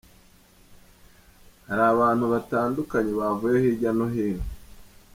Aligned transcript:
Hari 1.67 1.83
abantu 1.93 2.25
batandukanye 2.33 3.11
bavuye 3.19 3.57
hirya 3.63 3.91
no 3.97 4.05
hino. 4.13 4.45